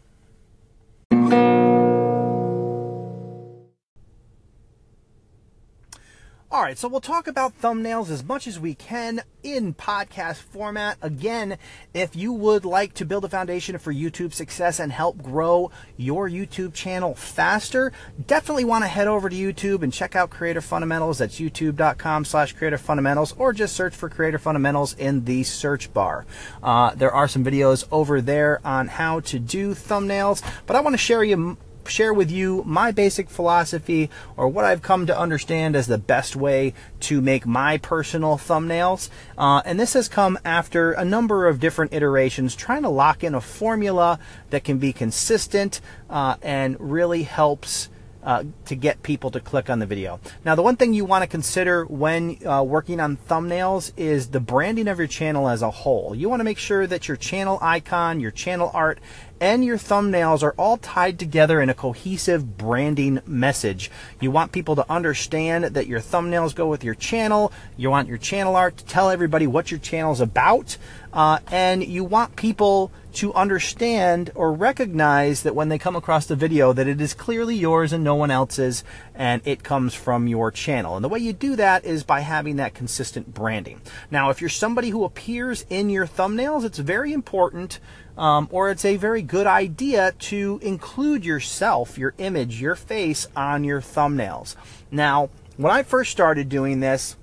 Right, 6.68 6.78
so 6.78 6.90
we'll 6.90 7.00
talk 7.00 7.28
about 7.28 7.58
thumbnails 7.62 8.10
as 8.10 8.26
much 8.26 8.46
as 8.46 8.60
we 8.60 8.76
can 8.76 9.22
in 9.42 9.74
podcast 9.74 10.36
format. 10.36 10.98
Again, 11.02 11.58
if 11.94 12.14
you 12.14 12.34
would 12.34 12.66
like 12.66 12.94
to 12.96 13.06
build 13.06 13.24
a 13.24 13.30
foundation 13.30 13.78
for 13.78 13.94
YouTube 13.94 14.34
success 14.34 14.78
and 14.78 14.92
help 14.92 15.24
grow 15.24 15.72
your 15.96 16.30
YouTube 16.30 16.74
channel 16.74 17.16
faster, 17.16 17.94
definitely 18.26 18.66
want 18.66 18.84
to 18.84 18.90
head 18.90 19.08
over 19.08 19.30
to 19.30 19.36
YouTube 19.36 19.82
and 19.82 19.94
check 19.94 20.14
out 20.14 20.30
Creator 20.30 20.60
Fundamentals. 20.60 21.20
That's 21.20 21.40
youtube.com 21.40 22.26
slash 22.26 22.52
creator 22.52 22.78
fundamentals, 22.78 23.34
or 23.38 23.54
just 23.54 23.74
search 23.74 23.96
for 23.96 24.10
Creator 24.10 24.40
Fundamentals 24.40 24.94
in 24.96 25.24
the 25.24 25.44
search 25.44 25.94
bar. 25.94 26.26
Uh, 26.62 26.94
there 26.96 27.14
are 27.14 27.30
some 27.30 27.46
videos 27.46 27.88
over 27.94 28.20
there 28.20 28.60
on 28.66 28.90
how 28.90 29.22
to 29.22 29.40
do 29.40 29.74
thumbnails, 29.74 30.44
but 30.66 30.76
I 30.76 30.82
want 30.82 30.96
to 30.96 30.98
share 30.98 31.24
you 31.24 31.56
share 31.90 32.14
with 32.14 32.32
you 32.32 32.64
my 32.66 32.92
basic 32.92 33.30
philosophy 33.30 34.10
or 34.36 34.48
what 34.48 34.66
I've 34.66 34.82
come 34.82 35.06
to 35.08 35.18
understand 35.18 35.76
as 35.76 35.88
the 35.88 35.98
best 35.98 36.36
way 36.36 36.74
to 37.02 37.22
make 37.22 37.46
my 37.46 37.78
personal 37.78 38.38
thumbnails. 38.38 39.10
Uh, 39.38 39.62
and 39.66 39.80
this 39.80 39.94
has 39.94 40.08
come 40.08 40.38
after 40.44 40.92
a 40.92 41.06
number 41.06 41.48
of 41.48 41.60
different 41.60 41.94
iterations, 41.94 42.56
trying 42.56 42.84
to 42.84 42.90
lock 42.90 43.24
in 43.24 43.36
a 43.36 43.42
formula 43.42 44.20
that 44.50 44.64
can 44.64 44.78
be 44.78 44.94
consistent 44.94 45.82
uh, 46.10 46.36
and 46.42 46.78
really 46.80 47.24
helps. 47.24 47.90
Uh, 48.24 48.44
to 48.66 48.76
get 48.76 49.02
people 49.04 49.32
to 49.32 49.40
click 49.40 49.70
on 49.70 49.80
the 49.80 49.86
video. 49.86 50.20
Now, 50.44 50.54
the 50.56 50.62
one 50.62 50.76
thing 50.76 50.94
you 50.94 51.06
want 51.06 51.22
to 51.22 51.28
consider 51.28 51.86
when 51.86 52.46
uh, 52.46 52.62
working 52.62 53.00
on 53.00 53.16
thumbnails 53.16 53.94
is 53.96 54.28
the 54.28 54.42
branding 54.42 54.90
of 54.90 54.98
your 54.98 55.08
channel 55.08 55.48
as 55.48 55.62
a 55.62 55.72
whole. 55.72 56.14
You 56.14 56.28
want 56.28 56.42
to 56.42 56.44
make 56.44 56.58
sure 56.58 56.86
that 56.88 57.08
your 57.08 57.16
channel 57.16 57.58
icon, 57.62 58.20
your 58.20 58.32
channel 58.32 58.70
art, 58.74 59.00
and 59.40 59.64
your 59.64 59.78
thumbnails 59.78 60.44
are 60.44 60.54
all 60.58 60.78
tied 60.78 61.20
together 61.20 61.62
in 61.62 61.70
a 61.70 61.74
cohesive 61.74 62.58
branding 62.58 63.22
message. 63.26 63.92
You 64.20 64.32
want 64.32 64.52
people 64.52 64.76
to 64.76 64.92
understand 64.92 65.66
that 65.66 65.88
your 65.88 66.00
thumbnails 66.00 66.56
go 66.56 66.68
with 66.68 66.84
your 66.84 66.96
channel. 66.96 67.52
You 67.76 67.90
want 67.90 68.08
your 68.08 68.18
channel 68.18 68.56
art 68.56 68.78
to 68.78 68.86
tell 68.86 69.10
everybody 69.10 69.48
what 69.48 69.72
your 69.72 69.80
channel 69.80 70.12
is 70.12 70.22
about. 70.22 70.78
Uh, 71.14 71.40
and 71.50 71.84
you 71.84 72.04
want 72.04 72.36
people 72.36 72.92
to 73.14 73.34
understand 73.34 74.30
or 74.36 74.54
recognize 74.54 75.42
that 75.42 75.56
when 75.56 75.70
they 75.70 75.80
come 75.80 75.96
across 75.96 76.28
the 76.28 76.36
video 76.36 76.74
that 76.74 76.88
it 76.88 77.02
is 77.02 77.16
clearly 77.16 77.56
yours 77.56 77.92
and 77.92 78.04
no 78.04 78.14
one 78.14 78.30
else's 78.30 78.84
and 79.16 79.42
it 79.44 79.64
comes 79.64 79.96
from 79.96 80.28
your 80.28 80.52
channel. 80.52 80.96
And 80.96 81.04
the 81.04 81.10
way 81.10 81.18
you 81.18 81.34
do 81.34 81.56
that 81.56 81.86
is 81.86 82.04
by 82.04 82.20
having 82.20 82.58
that 82.58 82.76
consistent 82.76 83.34
branding. 83.34 83.82
Now, 84.12 84.30
if 84.30 84.42
you're 84.42 84.50
somebody 84.50 84.90
who 84.90 85.04
appears 85.04 85.66
in 85.70 85.90
your 85.90 86.06
thumbnails, 86.06 86.64
it's 86.64 86.78
very 86.78 87.12
important 87.14 87.80
um, 88.18 88.48
or 88.52 88.70
it's 88.70 88.86
a 88.86 88.98
very 88.98 89.22
good 89.22 89.48
idea 89.48 90.14
to 90.20 90.60
include 90.62 91.24
yourself, 91.24 91.98
your 91.98 92.14
image, 92.18 92.62
your 92.62 92.76
face 92.76 93.28
on 93.36 93.64
your 93.64 93.82
thumbnails. 93.82 94.56
Now, 94.92 95.30
when 95.58 95.72
I 95.72 95.84
first 95.84 96.12
started 96.12 96.50
doing 96.50 96.80
this, 96.80 97.16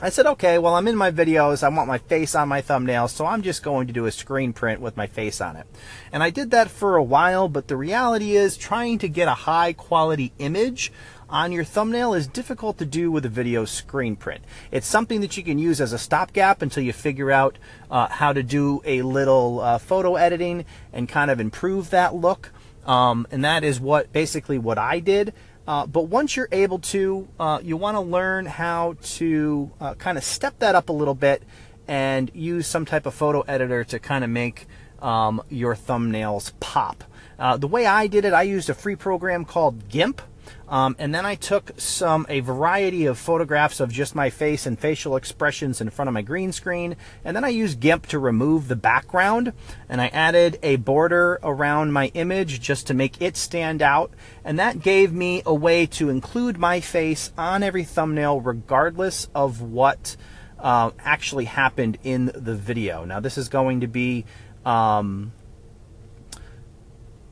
I 0.00 0.10
said, 0.10 0.26
okay, 0.26 0.58
well, 0.58 0.76
I'm 0.76 0.86
in 0.86 0.94
my 0.94 1.10
videos. 1.10 1.64
I 1.64 1.68
want 1.68 1.88
my 1.88 1.98
face 1.98 2.36
on 2.36 2.48
my 2.48 2.62
thumbnails, 2.62 3.10
so 3.10 3.26
I'm 3.26 3.42
just 3.42 3.64
going 3.64 3.88
to 3.88 3.92
do 3.92 4.06
a 4.06 4.12
screen 4.12 4.52
print 4.52 4.80
with 4.80 4.96
my 4.96 5.08
face 5.08 5.40
on 5.40 5.56
it. 5.56 5.66
And 6.12 6.22
I 6.22 6.30
did 6.30 6.52
that 6.52 6.70
for 6.70 6.96
a 6.96 7.02
while, 7.02 7.48
but 7.48 7.66
the 7.66 7.76
reality 7.76 8.36
is 8.36 8.56
trying 8.56 8.98
to 8.98 9.08
get 9.08 9.26
a 9.26 9.34
high 9.34 9.72
quality 9.72 10.32
image 10.38 10.92
on 11.30 11.52
your 11.52 11.64
thumbnail 11.64 12.14
is 12.14 12.26
difficult 12.26 12.78
to 12.78 12.86
do 12.86 13.10
with 13.10 13.24
a 13.24 13.28
video 13.28 13.64
screen 13.64 14.16
print. 14.16 14.42
It's 14.70 14.86
something 14.86 15.20
that 15.20 15.36
you 15.36 15.42
can 15.42 15.58
use 15.58 15.80
as 15.80 15.92
a 15.92 15.98
stopgap 15.98 16.62
until 16.62 16.82
you 16.82 16.92
figure 16.92 17.30
out 17.30 17.58
uh, 17.90 18.08
how 18.08 18.32
to 18.32 18.42
do 18.42 18.80
a 18.84 19.02
little 19.02 19.60
uh, 19.60 19.78
photo 19.78 20.16
editing 20.16 20.64
and 20.92 21.08
kind 21.08 21.30
of 21.30 21.40
improve 21.40 21.90
that 21.90 22.14
look. 22.14 22.50
Um, 22.86 23.26
and 23.30 23.44
that 23.44 23.64
is 23.64 23.80
what 23.80 24.12
basically 24.12 24.58
what 24.58 24.78
I 24.78 25.00
did. 25.00 25.34
Uh, 25.66 25.86
but 25.86 26.04
once 26.04 26.34
you're 26.34 26.48
able 26.50 26.78
to, 26.78 27.28
uh, 27.38 27.60
you 27.62 27.76
want 27.76 27.96
to 27.96 28.00
learn 28.00 28.46
how 28.46 28.96
to 29.02 29.70
uh, 29.80 29.94
kind 29.94 30.16
of 30.16 30.24
step 30.24 30.58
that 30.60 30.74
up 30.74 30.88
a 30.88 30.92
little 30.92 31.14
bit 31.14 31.42
and 31.86 32.30
use 32.34 32.66
some 32.66 32.86
type 32.86 33.04
of 33.04 33.14
photo 33.14 33.42
editor 33.42 33.84
to 33.84 33.98
kind 33.98 34.24
of 34.24 34.30
make 34.30 34.66
um, 35.02 35.42
your 35.50 35.74
thumbnails 35.74 36.52
pop. 36.60 37.04
Uh, 37.38 37.56
the 37.56 37.66
way 37.66 37.84
I 37.84 38.06
did 38.06 38.24
it, 38.24 38.32
I 38.32 38.42
used 38.42 38.70
a 38.70 38.74
free 38.74 38.96
program 38.96 39.44
called 39.44 39.88
GIMP. 39.88 40.22
Um, 40.68 40.96
and 40.98 41.14
then 41.14 41.24
I 41.24 41.34
took 41.34 41.72
some 41.78 42.26
a 42.28 42.40
variety 42.40 43.06
of 43.06 43.18
photographs 43.18 43.80
of 43.80 43.90
just 43.90 44.14
my 44.14 44.30
face 44.30 44.66
and 44.66 44.78
facial 44.78 45.16
expressions 45.16 45.80
in 45.80 45.90
front 45.90 46.08
of 46.08 46.14
my 46.14 46.22
green 46.22 46.52
screen. 46.52 46.96
And 47.24 47.34
then 47.36 47.44
I 47.44 47.48
used 47.48 47.80
GIMP 47.80 48.06
to 48.06 48.18
remove 48.18 48.68
the 48.68 48.76
background. 48.76 49.52
And 49.88 50.00
I 50.00 50.08
added 50.08 50.58
a 50.62 50.76
border 50.76 51.38
around 51.42 51.92
my 51.92 52.06
image 52.14 52.60
just 52.60 52.86
to 52.88 52.94
make 52.94 53.20
it 53.20 53.36
stand 53.36 53.82
out. 53.82 54.12
And 54.44 54.58
that 54.58 54.80
gave 54.80 55.12
me 55.12 55.42
a 55.46 55.54
way 55.54 55.86
to 55.86 56.10
include 56.10 56.58
my 56.58 56.80
face 56.80 57.32
on 57.38 57.62
every 57.62 57.84
thumbnail 57.84 58.40
regardless 58.40 59.28
of 59.34 59.60
what 59.60 60.16
uh, 60.58 60.90
actually 60.98 61.44
happened 61.44 61.98
in 62.02 62.30
the 62.34 62.54
video. 62.54 63.04
Now 63.04 63.20
this 63.20 63.38
is 63.38 63.48
going 63.48 63.80
to 63.80 63.86
be 63.86 64.24
um, 64.64 65.32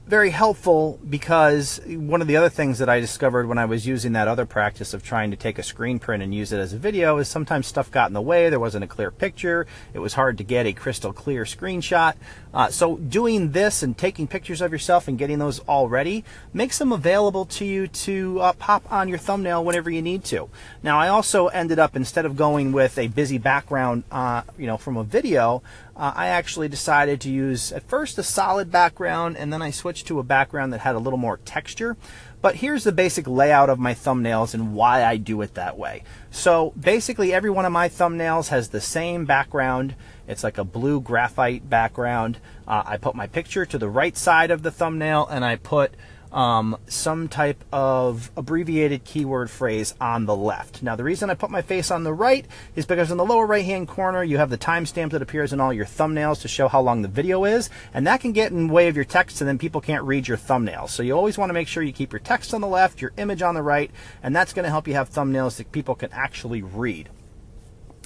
very 0.07 0.31
helpful 0.31 1.01
because 1.11 1.81
one 1.85 2.21
of 2.21 2.29
the 2.29 2.37
other 2.37 2.49
things 2.49 2.79
that 2.79 2.89
I 2.89 3.01
discovered 3.01 3.49
when 3.49 3.59
I 3.59 3.65
was 3.65 3.89
using 3.89 4.13
that 4.13 4.29
other 4.29 4.47
practice 4.47 4.95
of 4.95 5.03
trying 5.03 5.33
to 5.33 5.37
take 5.37 5.59
a 5.59 5.65
screen 5.65 5.99
print 5.99 6.23
and 6.23 6.33
use 6.33 6.53
it 6.53 6.61
as 6.61 6.73
a 6.73 6.79
video 6.79 7.19
is 7.19 7.27
sometimes 7.27 7.67
stuff 7.67 7.91
got 7.91 8.09
in 8.09 8.15
the 8.15 8.21
way. 8.21 8.49
There 8.49 8.61
wasn't 8.61 8.85
a 8.85 8.87
clear 8.87 9.11
picture. 9.11 9.67
It 9.95 9.99
was 9.99 10.15
hard 10.15 10.39
to 10.39 10.45
get 10.45 10.65
a 10.65 10.73
crystal 10.73 11.13
clear 11.13 11.43
screenshot. 11.43 12.15
Uh, 12.55 12.71
so 12.71 12.99
doing 12.99 13.51
this 13.51 13.83
and 13.83 13.99
taking 13.99 14.29
pictures 14.29 14.61
of 14.61 14.71
yourself 14.71 15.09
and 15.09 15.19
getting 15.19 15.41
those 15.41 15.59
all 15.61 15.89
ready 15.89 16.25
makes 16.53 16.79
them 16.79 16.93
available 16.93 17.45
to 17.45 17.65
you 17.65 17.89
to 17.89 18.39
uh, 18.41 18.53
pop 18.53 18.91
on 18.93 19.09
your 19.09 19.19
thumbnail 19.19 19.65
whenever 19.65 19.91
you 19.91 20.03
need 20.03 20.23
to. 20.23 20.49
Now 20.85 21.01
I 21.01 21.09
also 21.09 21.49
ended 21.49 21.81
up 21.81 21.97
instead 21.97 22.25
of 22.25 22.37
going 22.37 22.71
with 22.71 22.97
a 22.97 23.09
busy 23.09 23.39
background, 23.39 24.05
uh, 24.13 24.43
you 24.57 24.69
know, 24.69 24.77
from 24.77 24.97
a 24.97 25.03
video, 25.03 25.65
uh, 25.97 26.13
I 26.15 26.27
actually 26.27 26.69
decided 26.69 27.23
to 27.23 27.31
use 27.31 27.73
at 27.73 27.83
first 27.83 28.19
a 28.19 28.23
solid 28.23 28.71
background 28.71 29.37
and 29.37 29.51
then 29.51 29.63
I 29.63 29.71
switched 29.71 30.07
to 30.09 30.19
a 30.19 30.23
background 30.23 30.73
that 30.73 30.81
had 30.81 30.95
a 30.95 30.99
little 30.99 31.19
more 31.19 31.39
texture. 31.39 31.97
But 32.43 32.57
here's 32.57 32.85
the 32.85 32.93
basic 32.93 33.27
layout 33.27 33.71
of 33.71 33.79
my 33.79 33.95
thumbnails 33.95 34.53
and 34.53 34.75
why 34.75 35.05
I 35.05 35.17
do 35.17 35.41
it 35.41 35.55
that 35.55 35.79
way. 35.79 36.05
So 36.31 36.75
basically 36.79 37.33
every 37.33 37.51
one 37.51 37.65
of 37.65 37.73
my 37.73 37.89
thumbnails 37.89 38.49
has 38.49 38.69
the 38.69 38.81
same 38.81 39.25
background. 39.25 39.95
It's 40.29 40.45
like 40.45 40.59
a 40.59 40.65
blue 40.65 41.01
graphite 41.01 41.71
background. 41.71 42.39
Uh, 42.69 42.83
I 42.85 42.99
put 42.99 43.15
my 43.15 43.27
picture 43.27 43.65
to 43.65 43.79
the 43.79 43.89
right 43.89 44.17
side 44.17 44.51
of 44.51 44.63
the 44.63 44.71
thumbnail 44.71 45.27
and 45.27 45.45
I 45.45 45.57
put 45.57 45.95
um, 46.37 46.77
some 46.87 47.29
type 47.29 47.65
of 47.73 48.31
abbreviated 48.37 49.05
keyword 49.05 49.51
phrase 49.51 49.95
on 49.99 50.27
the 50.27 50.37
left. 50.37 50.83
Now, 50.83 50.95
the 50.95 51.03
reason 51.03 51.31
I 51.31 51.35
put 51.35 51.51
my 51.51 51.63
face 51.63 51.91
on 51.91 52.05
the 52.05 52.13
right 52.13 52.47
is 52.77 52.85
because 52.85 53.11
in 53.11 53.17
the 53.17 53.25
lower 53.25 53.47
right 53.47 53.65
hand 53.65 53.89
corner, 53.89 54.23
you 54.23 54.37
have 54.37 54.51
the 54.51 54.59
timestamp 54.59 55.13
that 55.13 55.23
appears 55.23 55.55
in 55.55 55.61
all 55.61 55.73
your 55.73 55.87
thumbnails 55.87 56.43
to 56.43 56.49
show 56.49 56.69
how 56.69 56.83
long 56.83 57.01
the 57.01 57.09
video 57.09 57.45
is, 57.47 57.71
and 57.95 58.07
that 58.07 58.21
can 58.21 58.33
get 58.33 58.53
in 58.53 58.67
the 58.67 58.73
way 58.73 58.89
of 58.89 58.97
your 58.97 59.05
text, 59.07 59.41
and 59.41 59.49
then 59.49 59.57
people 59.57 59.81
can't 59.81 60.05
read 60.05 60.29
your 60.29 60.37
thumbnails. 60.37 60.91
So, 60.91 61.03
you 61.03 61.17
always 61.17 61.39
want 61.39 61.49
to 61.49 61.55
make 61.55 61.69
sure 61.69 61.83
you 61.83 61.93
keep 61.93 62.13
your 62.13 62.21
text 62.21 62.53
on 62.53 62.61
the 62.61 62.69
left, 62.69 63.01
your 63.01 63.13
image 63.17 63.41
on 63.41 63.55
the 63.55 63.63
right, 63.63 63.91
and 64.23 64.37
that's 64.37 64.53
going 64.53 64.65
to 64.65 64.71
help 64.71 64.87
you 64.87 64.95
have 64.95 65.11
thumbnails 65.11 65.57
that 65.57 65.73
people 65.73 65.95
can 65.95 66.13
actually 66.13 66.61
read. 66.63 67.09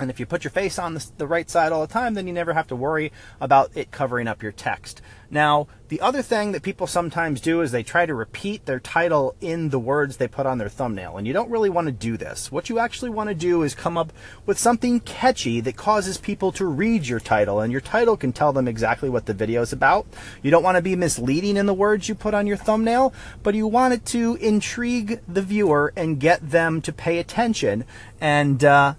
And 0.01 0.11
if 0.11 0.19
you 0.19 0.27
put 0.27 0.45
your 0.45 0.51
face 0.51 0.79
on 0.79 0.95
the, 0.95 1.07
the, 1.19 1.27
right 1.27 1.49
side 1.49 1.73
all 1.73 1.87
the 1.87 1.93
time, 1.93 2.15
then 2.15 2.27
you 2.27 2.33
never 2.33 2.55
have 2.55 2.67
to 2.69 2.77
worry 2.77 3.13
about 3.41 3.71
it 3.75 3.91
covering 3.91 4.27
up 4.27 4.43
your 4.43 4.53
text. 4.53 5.03
Now, 5.31 5.69
the 5.89 6.01
other 6.01 6.23
thing 6.23 6.53
that 6.53 6.63
people 6.63 6.89
sometimes 6.89 7.41
do 7.41 7.61
is 7.61 7.71
they 7.71 7.85
try 7.85 8.05
to 8.05 8.15
repeat 8.15 8.67
their 8.67 8.81
title 8.81 9.37
in 9.41 9.69
the 9.69 9.79
words 9.79 10.17
they 10.17 10.27
put 10.27 10.47
on 10.47 10.59
their 10.59 10.69
thumbnail. 10.69 11.17
And 11.17 11.27
you 11.27 11.33
don't 11.33 11.51
really 11.51 11.71
want 11.71 11.87
to 11.87 11.93
do 11.93 12.17
this. 12.17 12.51
What 12.51 12.69
you 12.69 12.81
actually 12.81 13.11
want 13.11 13.29
to 13.29 13.35
do 13.35 13.63
is 13.63 13.75
come 13.75 13.97
up 13.97 14.13
with 14.45 14.59
something 14.59 15.01
catchy 15.01 15.61
that 15.61 15.77
causes 15.77 16.19
people 16.19 16.51
to 16.53 16.65
read 16.65 17.07
your 17.07 17.21
title. 17.21 17.61
And 17.61 17.71
your 17.71 17.81
title 17.81 18.17
can 18.17 18.33
tell 18.33 18.53
them 18.53 18.67
exactly 18.67 19.09
what 19.09 19.27
the 19.27 19.35
video 19.35 19.63
is 19.63 19.73
about. 19.73 20.07
You 20.43 20.51
don't 20.51 20.65
want 20.65 20.77
to 20.77 20.83
be 20.83 20.97
misleading 20.97 21.57
in 21.57 21.67
the 21.67 21.75
words 21.75 22.09
you 22.09 22.17
put 22.17 22.35
on 22.35 22.49
your 22.49 22.57
thumbnail, 22.57 23.13
but 23.45 23.55
you 23.55 23.69
want 23.69 23.95
it 23.95 24.05
to 24.07 24.37
intrigue 24.37 25.21
the 25.29 25.43
viewer 25.43 25.93
and 25.97 26.19
get 26.19 26.51
them 26.51 26.81
to 26.83 26.93
pay 26.93 27.19
attention. 27.19 27.85
And, 28.21 28.65
uh, 28.65 28.95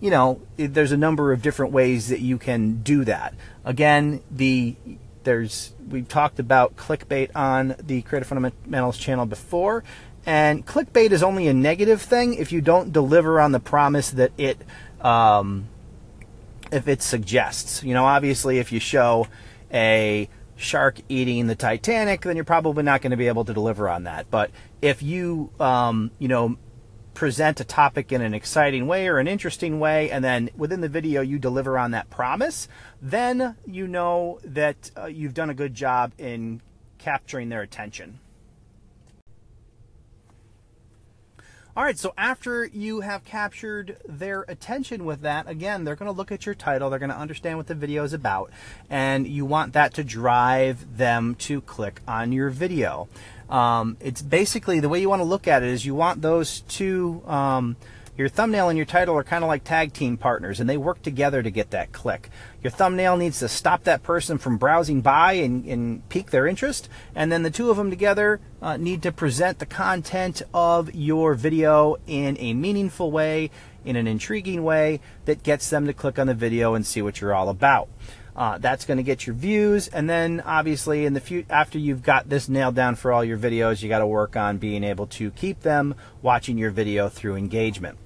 you 0.00 0.10
know, 0.10 0.40
there's 0.56 0.92
a 0.92 0.96
number 0.96 1.32
of 1.32 1.42
different 1.42 1.72
ways 1.72 2.08
that 2.08 2.20
you 2.20 2.38
can 2.38 2.82
do 2.82 3.04
that. 3.04 3.34
Again, 3.64 4.22
the 4.30 4.76
there's 5.24 5.74
we've 5.88 6.08
talked 6.08 6.38
about 6.38 6.76
clickbait 6.76 7.30
on 7.34 7.74
the 7.82 8.02
Creator 8.02 8.26
Fundamentals 8.26 8.96
channel 8.96 9.26
before, 9.26 9.84
and 10.24 10.66
clickbait 10.66 11.10
is 11.10 11.22
only 11.22 11.48
a 11.48 11.54
negative 11.54 12.00
thing 12.00 12.34
if 12.34 12.52
you 12.52 12.60
don't 12.60 12.92
deliver 12.92 13.40
on 13.40 13.52
the 13.52 13.60
promise 13.60 14.10
that 14.10 14.32
it 14.38 14.58
um, 15.00 15.68
if 16.70 16.88
it 16.88 17.02
suggests. 17.02 17.82
You 17.82 17.94
know, 17.94 18.04
obviously, 18.04 18.58
if 18.58 18.72
you 18.72 18.80
show 18.80 19.26
a 19.72 20.28
shark 20.56 21.00
eating 21.08 21.46
the 21.46 21.54
Titanic, 21.54 22.22
then 22.22 22.36
you're 22.36 22.44
probably 22.44 22.82
not 22.82 23.00
going 23.00 23.12
to 23.12 23.16
be 23.16 23.28
able 23.28 23.44
to 23.44 23.54
deliver 23.54 23.88
on 23.88 24.04
that. 24.04 24.30
But 24.30 24.50
if 24.82 25.02
you, 25.02 25.50
um, 25.60 26.10
you 26.18 26.28
know, 26.28 26.56
present 27.18 27.58
a 27.58 27.64
topic 27.64 28.12
in 28.12 28.22
an 28.22 28.32
exciting 28.32 28.86
way 28.86 29.08
or 29.08 29.18
an 29.18 29.26
interesting 29.26 29.80
way, 29.80 30.08
and 30.08 30.24
then 30.24 30.48
within 30.56 30.80
the 30.82 30.88
video 30.88 31.20
you 31.20 31.36
deliver 31.36 31.76
on 31.76 31.90
that 31.90 32.08
promise, 32.10 32.68
then 33.02 33.56
you 33.66 33.88
know 33.88 34.38
that 34.44 34.92
uh, 34.96 35.06
you've 35.06 35.34
done 35.34 35.50
a 35.50 35.54
good 35.54 35.74
job 35.74 36.12
in 36.16 36.60
capturing 36.98 37.48
their 37.48 37.60
attention. 37.60 38.20
All 41.78 41.84
right, 41.84 41.96
so 41.96 42.12
after 42.18 42.64
you 42.64 43.02
have 43.02 43.24
captured 43.24 43.98
their 44.04 44.44
attention 44.48 45.04
with 45.04 45.20
that, 45.20 45.48
again, 45.48 45.84
they're 45.84 45.94
going 45.94 46.10
to 46.10 46.12
look 46.12 46.32
at 46.32 46.44
your 46.44 46.56
title, 46.56 46.90
they're 46.90 46.98
going 46.98 47.12
to 47.12 47.16
understand 47.16 47.56
what 47.56 47.68
the 47.68 47.76
video 47.76 48.02
is 48.02 48.12
about, 48.12 48.50
and 48.90 49.28
you 49.28 49.44
want 49.44 49.74
that 49.74 49.94
to 49.94 50.02
drive 50.02 50.96
them 50.96 51.36
to 51.36 51.60
click 51.60 52.00
on 52.08 52.32
your 52.32 52.50
video. 52.50 53.06
Um, 53.48 53.96
it's 54.00 54.22
basically 54.22 54.80
the 54.80 54.88
way 54.88 55.00
you 55.00 55.08
want 55.08 55.20
to 55.20 55.24
look 55.24 55.46
at 55.46 55.62
it 55.62 55.68
is 55.68 55.86
you 55.86 55.94
want 55.94 56.20
those 56.20 56.62
two, 56.62 57.22
um, 57.28 57.76
your 58.18 58.28
thumbnail 58.28 58.68
and 58.68 58.76
your 58.76 58.84
title 58.84 59.16
are 59.16 59.22
kind 59.22 59.44
of 59.44 59.48
like 59.48 59.62
tag 59.62 59.92
team 59.92 60.16
partners 60.16 60.58
and 60.58 60.68
they 60.68 60.76
work 60.76 61.00
together 61.02 61.40
to 61.40 61.50
get 61.52 61.70
that 61.70 61.92
click. 61.92 62.28
Your 62.64 62.72
thumbnail 62.72 63.16
needs 63.16 63.38
to 63.38 63.48
stop 63.48 63.84
that 63.84 64.02
person 64.02 64.38
from 64.38 64.58
browsing 64.58 65.00
by 65.02 65.34
and, 65.34 65.64
and 65.64 66.06
pique 66.08 66.30
their 66.30 66.48
interest. 66.48 66.88
And 67.14 67.30
then 67.30 67.44
the 67.44 67.50
two 67.50 67.70
of 67.70 67.76
them 67.76 67.90
together 67.90 68.40
uh, 68.60 68.76
need 68.76 69.04
to 69.04 69.12
present 69.12 69.60
the 69.60 69.66
content 69.66 70.42
of 70.52 70.92
your 70.92 71.34
video 71.34 71.96
in 72.08 72.36
a 72.40 72.54
meaningful 72.54 73.12
way, 73.12 73.52
in 73.84 73.94
an 73.94 74.08
intriguing 74.08 74.64
way 74.64 75.00
that 75.26 75.44
gets 75.44 75.70
them 75.70 75.86
to 75.86 75.92
click 75.92 76.18
on 76.18 76.26
the 76.26 76.34
video 76.34 76.74
and 76.74 76.84
see 76.84 77.00
what 77.00 77.20
you're 77.20 77.34
all 77.34 77.48
about. 77.48 77.88
Uh, 78.34 78.58
that's 78.58 78.84
going 78.84 78.98
to 78.98 79.02
get 79.02 79.26
your 79.26 79.34
views, 79.34 79.88
and 79.88 80.08
then 80.08 80.40
obviously 80.46 81.04
in 81.04 81.12
the 81.12 81.20
few 81.20 81.44
after 81.50 81.76
you've 81.76 82.04
got 82.04 82.28
this 82.28 82.48
nailed 82.48 82.74
down 82.76 82.94
for 82.94 83.12
all 83.12 83.24
your 83.24 83.36
videos, 83.36 83.82
you 83.82 83.88
got 83.88 83.98
to 83.98 84.06
work 84.06 84.36
on 84.36 84.58
being 84.58 84.84
able 84.84 85.08
to 85.08 85.32
keep 85.32 85.62
them 85.62 85.92
watching 86.22 86.56
your 86.56 86.70
video 86.70 87.08
through 87.08 87.34
engagement. 87.34 87.98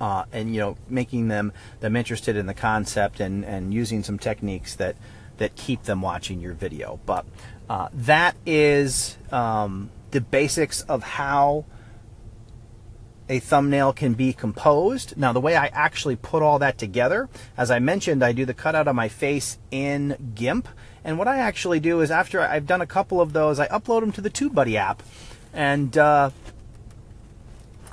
Uh, 0.00 0.24
and 0.30 0.54
you 0.54 0.60
know 0.60 0.76
making 0.88 1.28
them 1.28 1.52
them 1.80 1.96
interested 1.96 2.36
in 2.36 2.44
the 2.44 2.54
concept 2.54 3.18
and 3.18 3.44
and 3.44 3.72
using 3.72 4.02
some 4.02 4.18
techniques 4.18 4.74
that 4.76 4.94
that 5.38 5.56
keep 5.56 5.84
them 5.84 6.02
watching 6.02 6.38
your 6.38 6.52
video 6.52 7.00
but 7.06 7.24
uh, 7.70 7.88
that 7.94 8.36
is 8.44 9.16
um, 9.32 9.90
the 10.10 10.20
basics 10.20 10.82
of 10.82 11.02
how 11.02 11.64
a 13.28 13.40
thumbnail 13.40 13.92
can 13.92 14.14
be 14.14 14.32
composed. 14.32 15.16
Now, 15.16 15.32
the 15.32 15.40
way 15.40 15.56
I 15.56 15.66
actually 15.66 16.16
put 16.16 16.42
all 16.42 16.60
that 16.60 16.78
together, 16.78 17.28
as 17.56 17.70
I 17.70 17.78
mentioned, 17.78 18.22
I 18.22 18.32
do 18.32 18.44
the 18.44 18.54
cutout 18.54 18.86
of 18.86 18.94
my 18.94 19.08
face 19.08 19.58
in 19.70 20.32
GIMP. 20.34 20.68
And 21.04 21.18
what 21.18 21.28
I 21.28 21.38
actually 21.38 21.80
do 21.80 22.00
is 22.00 22.10
after 22.10 22.40
I've 22.40 22.66
done 22.66 22.80
a 22.80 22.86
couple 22.86 23.20
of 23.20 23.32
those, 23.32 23.58
I 23.58 23.66
upload 23.68 24.00
them 24.00 24.12
to 24.12 24.20
the 24.20 24.30
TubeBuddy 24.30 24.76
app 24.76 25.02
and 25.52 25.96
uh, 25.96 26.30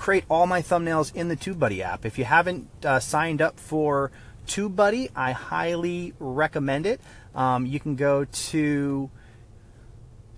create 0.03 0.25
all 0.29 0.45
my 0.45 0.61
thumbnails 0.61 1.15
in 1.15 1.29
the 1.29 1.35
TubeBuddy 1.37 1.79
app. 1.79 2.05
If 2.05 2.17
you 2.17 2.25
haven't 2.25 2.67
uh, 2.83 2.99
signed 2.99 3.41
up 3.41 3.57
for 3.57 4.11
TubeBuddy, 4.47 5.11
I 5.15 5.31
highly 5.31 6.13
recommend 6.19 6.85
it. 6.85 6.99
Um, 7.33 7.65
you 7.65 7.79
can 7.79 7.95
go 7.95 8.25
to 8.25 9.09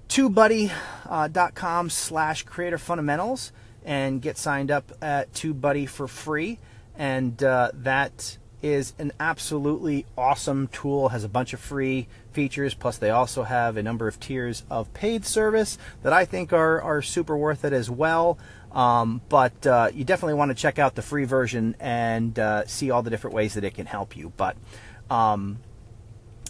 TubeBuddy.com 0.08 1.90
slash 1.90 2.44
creator 2.44 2.78
fundamentals 2.78 3.52
and 3.84 4.22
get 4.22 4.38
signed 4.38 4.70
up 4.70 4.92
at 5.02 5.34
TubeBuddy 5.34 5.90
for 5.90 6.08
free. 6.08 6.60
And 6.96 7.44
uh, 7.44 7.72
that 7.74 8.38
is 8.62 8.94
an 9.00 9.14
absolutely 9.20 10.06
awesome 10.16 10.68
tool, 10.68 11.10
has 11.10 11.24
a 11.24 11.30
bunch 11.30 11.54
of 11.54 11.60
free 11.60 12.08
features, 12.32 12.74
plus 12.74 12.98
they 12.98 13.10
also 13.10 13.44
have 13.44 13.78
a 13.78 13.84
number 13.84 14.08
of 14.08 14.20
tiers 14.20 14.64
of 14.70 14.94
paid 14.94 15.26
service 15.26 15.78
that 16.04 16.14
I 16.14 16.26
think 16.26 16.54
are, 16.54 16.82
are 16.82 17.02
super 17.02 17.38
worth 17.38 17.66
it 17.66 17.74
as 17.74 17.90
well. 17.90 18.38
Um, 18.76 19.22
but 19.30 19.66
uh, 19.66 19.90
you 19.94 20.04
definitely 20.04 20.34
want 20.34 20.50
to 20.50 20.56
check 20.56 20.78
out 20.78 20.96
the 20.96 21.02
free 21.02 21.24
version 21.24 21.76
and 21.80 22.38
uh, 22.38 22.68
see 22.68 22.92
all 22.92 23.02
the 23.02 23.10
different 23.10 23.34
ways 23.34 23.54
that 23.54 23.64
it 23.64 23.74
can 23.74 23.86
help 23.86 24.18
you. 24.18 24.34
But 24.36 24.58
um, 25.10 25.60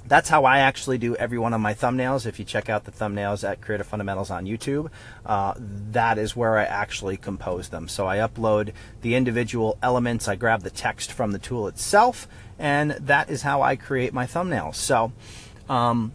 that's 0.08 0.30
how 0.30 0.46
I 0.46 0.60
actually 0.60 0.98
do 0.98 1.16
every 1.16 1.38
one 1.38 1.54
of 1.54 1.62
my 1.62 1.74
thumbnails. 1.74 2.26
If 2.26 2.40
you 2.40 2.46
check 2.46 2.70
out 2.70 2.84
the 2.84 2.92
thumbnails 2.92 3.48
at 3.48 3.62
Creator 3.62 3.84
Fundamentals 3.84 4.32
on 4.32 4.46
YouTube, 4.46 4.90
uh, 5.26 5.54
that 5.58 6.18
is 6.18 6.36
where 6.36 6.58
I 6.58 6.64
actually 6.64 7.18
compose 7.18 7.70
them. 7.70 7.88
So 7.88 8.08
I 8.08 8.18
upload 8.18 8.74
the 9.02 9.16
individual 9.16 9.78
elements, 9.82 10.28
I 10.28 10.36
grab 10.36 10.62
the 10.62 10.70
text 10.70 11.12
from 11.12 11.32
the 11.32 11.40
tool 11.40 11.68
itself, 11.68 12.28
and 12.58 12.92
that 12.92 13.30
is 13.30 13.44
how 13.44 13.62
I 13.62 13.76
create 13.76 14.14
my 14.14 14.26
thumbnails. 14.26 14.76
So 14.76 15.12
um, 15.70 16.14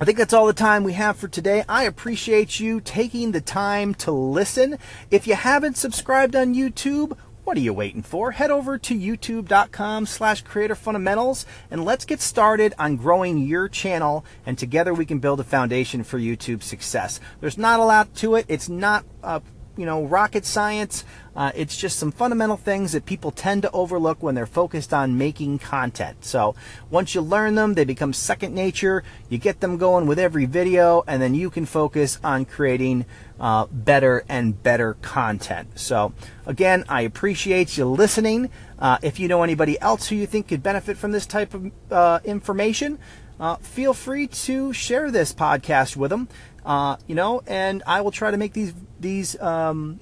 I 0.00 0.04
think 0.04 0.18
that's 0.18 0.32
all 0.32 0.46
the 0.46 0.52
time 0.52 0.82
we 0.82 0.94
have 0.94 1.16
for 1.16 1.28
today. 1.28 1.64
I 1.68 1.84
appreciate 1.84 2.58
you 2.58 2.80
taking 2.80 3.30
the 3.30 3.40
time 3.40 3.94
to 3.94 4.10
listen. 4.10 4.76
If 5.08 5.28
you 5.28 5.36
haven't 5.36 5.76
subscribed 5.76 6.34
on 6.34 6.52
YouTube, 6.52 7.16
what 7.44 7.56
are 7.56 7.60
you 7.60 7.72
waiting 7.72 8.02
for? 8.02 8.32
Head 8.32 8.50
over 8.50 8.76
to 8.76 8.98
youtube.com 8.98 10.06
slash 10.06 10.42
creator 10.42 10.74
fundamentals 10.74 11.46
and 11.70 11.84
let's 11.84 12.04
get 12.04 12.20
started 12.20 12.74
on 12.76 12.96
growing 12.96 13.38
your 13.38 13.68
channel 13.68 14.24
and 14.44 14.58
together 14.58 14.92
we 14.92 15.06
can 15.06 15.20
build 15.20 15.38
a 15.38 15.44
foundation 15.44 16.02
for 16.02 16.18
YouTube 16.18 16.64
success. 16.64 17.20
There's 17.40 17.58
not 17.58 17.78
a 17.78 17.84
lot 17.84 18.12
to 18.16 18.34
it. 18.34 18.46
It's 18.48 18.68
not 18.68 19.04
uh, 19.22 19.40
you 19.76 19.86
know 19.86 20.04
rocket 20.04 20.44
science. 20.44 21.04
Uh, 21.36 21.50
it's 21.56 21.76
just 21.76 21.98
some 21.98 22.12
fundamental 22.12 22.56
things 22.56 22.92
that 22.92 23.06
people 23.06 23.32
tend 23.32 23.62
to 23.62 23.70
overlook 23.72 24.22
when 24.22 24.36
they're 24.36 24.46
focused 24.46 24.94
on 24.94 25.18
making 25.18 25.58
content. 25.58 26.24
So 26.24 26.54
once 26.90 27.14
you 27.14 27.20
learn 27.20 27.56
them, 27.56 27.74
they 27.74 27.84
become 27.84 28.12
second 28.12 28.54
nature. 28.54 29.02
You 29.28 29.38
get 29.38 29.58
them 29.58 29.76
going 29.76 30.06
with 30.06 30.18
every 30.18 30.46
video, 30.46 31.02
and 31.08 31.20
then 31.20 31.34
you 31.34 31.50
can 31.50 31.66
focus 31.66 32.20
on 32.22 32.44
creating 32.44 33.04
uh, 33.40 33.66
better 33.66 34.24
and 34.28 34.62
better 34.62 34.94
content. 35.02 35.78
So 35.78 36.12
again, 36.46 36.84
I 36.88 37.02
appreciate 37.02 37.76
you 37.76 37.86
listening. 37.86 38.50
Uh, 38.78 38.98
if 39.02 39.18
you 39.20 39.28
know 39.28 39.42
anybody 39.42 39.80
else 39.80 40.08
who 40.08 40.16
you 40.16 40.26
think 40.26 40.48
could 40.48 40.62
benefit 40.62 40.96
from 40.96 41.12
this 41.12 41.26
type 41.26 41.54
of 41.54 41.70
uh, 41.90 42.20
information, 42.24 42.98
uh, 43.38 43.56
feel 43.56 43.94
free 43.94 44.26
to 44.26 44.72
share 44.72 45.10
this 45.10 45.34
podcast 45.34 45.96
with 45.96 46.10
them. 46.10 46.28
Uh, 46.64 46.96
you 47.06 47.14
know, 47.14 47.42
and 47.46 47.82
I 47.86 48.00
will 48.00 48.10
try 48.10 48.30
to 48.30 48.36
make 48.36 48.52
these 48.52 48.74
these 48.98 49.38
um, 49.40 50.00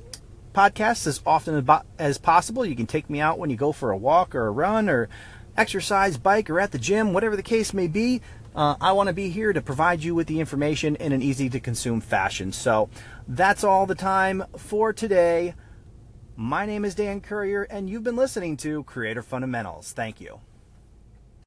podcasts 0.55 1.07
as 1.07 1.21
often 1.27 1.69
as 1.99 2.19
possible. 2.19 2.65
You 2.65 2.77
can 2.77 2.87
take 2.87 3.11
me 3.11 3.21
out 3.21 3.39
when 3.39 3.51
you 3.51 3.57
go 3.57 3.73
for 3.73 3.91
a 3.91 3.97
walk 3.97 4.35
or 4.35 4.47
a 4.47 4.51
run 4.51 4.89
or 4.89 5.09
exercise, 5.57 6.17
bike, 6.17 6.49
or 6.51 6.61
at 6.61 6.73
the 6.73 6.79
gym, 6.79 7.13
whatever 7.13 7.37
the 7.37 7.43
case 7.43 7.75
may 7.75 7.89
be. 7.89 8.21
Uh, 8.55 8.77
I 8.81 8.93
want 8.93 9.07
to 9.07 9.15
be 9.15 9.31
here 9.31 9.53
to 9.53 9.63
provide 9.63 10.03
you 10.03 10.15
with 10.15 10.27
the 10.27 10.39
information 10.39 10.97
in 10.97 11.13
an 11.13 11.23
easy 11.23 11.49
to 11.51 11.59
consume 11.59 12.01
fashion. 12.01 12.53
So 12.53 12.91
that's 13.27 13.65
all 13.65 13.87
the 13.87 13.95
time 13.95 14.45
for 14.57 14.93
today. 14.93 15.55
My 16.37 16.65
name 16.65 16.87
is 16.87 16.95
Dan 16.95 17.21
Currier, 17.21 17.65
and 17.65 17.91
you've 17.91 18.05
been 18.05 18.17
listening 18.17 18.57
to 18.59 18.85
Creator 18.85 19.23
Fundamentals. 19.23 19.93
Thank 19.93 20.19
you. 20.19 20.41